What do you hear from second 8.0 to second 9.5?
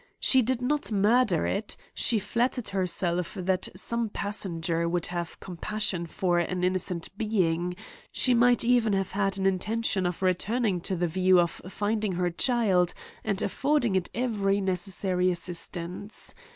she might CRIMES AND PUNISHMENTS 16c even have had an